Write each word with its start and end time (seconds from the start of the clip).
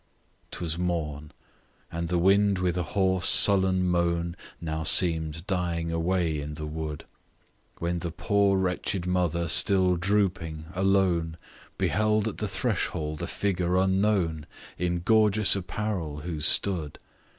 'Twas 0.49 0.79
morn; 0.79 1.31
and 1.91 2.07
the 2.07 2.17
wind 2.17 2.57
with 2.57 2.75
a 2.75 2.81
hoarse 2.97 3.29
sullen 3.29 3.85
moan 3.87 4.35
Now 4.59 4.81
seem'd 4.81 5.45
dying 5.45 5.91
away 5.91 6.41
in 6.41 6.55
the 6.55 6.65
wood, 6.65 7.05
When 7.77 7.99
the 7.99 8.09
poor 8.09 8.57
wretched 8.57 9.05
mother 9.05 9.47
still 9.47 9.97
drooping, 9.97 10.65
alone, 10.73 11.37
Beheld 11.77 12.27
on 12.27 12.37
the 12.37 12.47
threshold 12.47 13.21
a 13.21 13.27
figure 13.27 13.77
unknown, 13.77 14.47
In 14.75 15.01
gorgeous 15.01 15.55
apparel 15.55 16.21
who 16.21 16.39
stood. 16.41 16.97